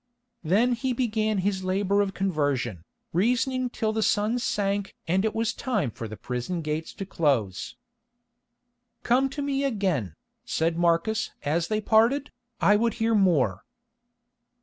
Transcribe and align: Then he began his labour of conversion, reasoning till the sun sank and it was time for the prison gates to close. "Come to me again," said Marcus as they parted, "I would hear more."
Then 0.43 0.71
he 0.73 0.93
began 0.93 1.37
his 1.45 1.63
labour 1.63 2.01
of 2.01 2.15
conversion, 2.15 2.83
reasoning 3.13 3.69
till 3.69 3.93
the 3.93 4.01
sun 4.01 4.39
sank 4.39 4.95
and 5.07 5.23
it 5.23 5.35
was 5.35 5.53
time 5.53 5.91
for 5.91 6.07
the 6.07 6.17
prison 6.17 6.63
gates 6.63 6.91
to 6.95 7.05
close. 7.05 7.75
"Come 9.03 9.29
to 9.29 9.43
me 9.43 9.63
again," 9.63 10.15
said 10.43 10.75
Marcus 10.75 11.29
as 11.43 11.67
they 11.67 11.81
parted, 11.81 12.31
"I 12.59 12.77
would 12.77 12.95
hear 12.95 13.13
more." 13.13 13.63